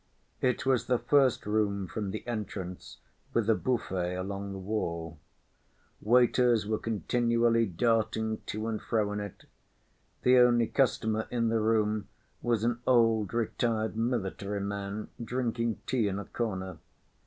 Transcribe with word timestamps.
It 0.41 0.65
was 0.65 0.87
the 0.87 0.97
first 0.97 1.45
room 1.45 1.85
from 1.85 2.09
the 2.09 2.25
entrance 2.25 2.97
with 3.35 3.47
a 3.47 3.53
buffet 3.53 4.15
along 4.15 4.51
the 4.51 4.57
wall. 4.57 5.19
Waiters 6.01 6.65
were 6.65 6.79
continually 6.79 7.67
darting 7.67 8.41
to 8.47 8.67
and 8.67 8.81
fro 8.81 9.11
in 9.11 9.19
it. 9.19 9.45
The 10.23 10.39
only 10.39 10.65
customer 10.65 11.27
in 11.29 11.49
the 11.49 11.59
room 11.59 12.07
was 12.41 12.63
an 12.63 12.79
old 12.87 13.31
retired 13.31 13.95
military 13.95 14.59
man 14.61 15.09
drinking 15.23 15.81
tea 15.85 16.07
in 16.07 16.17
a 16.17 16.25
corner. 16.25 16.79